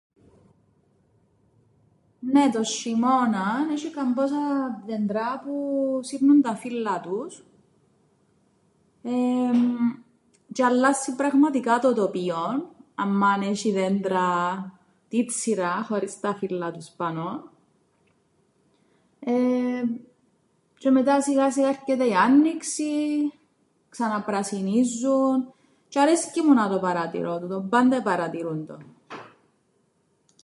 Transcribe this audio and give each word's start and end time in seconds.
Νναι, 2.19 2.49
τον 2.49 2.63
σ̆ειμώναν 2.63 3.65
έσ̆ει 3.73 3.89
καμπόσα 3.95 4.37
δεντρά 4.85 5.39
που 5.43 5.53
σύρνουν 6.03 6.41
τα 6.41 6.55
φύλλα 6.55 6.99
τους 7.01 7.43
τžαι 10.53 10.61
αλλάσσει 10.63 11.15
πραγματικά 11.15 11.79
το 11.79 11.93
τοπίον 11.93 12.65
άμμαν 12.95 13.41
έσ̆ει 13.41 13.71
δεντρά 13.73 14.29
τίτσιρα 15.07 15.83
χωρίς 15.83 16.19
τα 16.19 16.35
φύλλα 16.35 16.71
τους 16.71 16.87
πάνω 16.89 17.43
εεε 19.19 19.81
τžαι 20.79 20.91
μετά 20.91 21.21
σιγά 21.21 21.51
σιγά 21.51 21.67
έρκεται 21.67 22.07
η 22.07 22.13
άννοιξη, 22.13 22.91
ξαναπρασινίζουν 23.89 25.51
τžαι 25.89 25.95
αρέσκει 25.99 26.41
μου 26.41 26.53
να 26.53 26.69
το 26.69 26.79
παρατηρώ 26.79 27.39
τούτον, 27.39 27.69
πάντα 27.69 27.95
επαρατήρουν 27.95 28.65
το. 28.65 28.77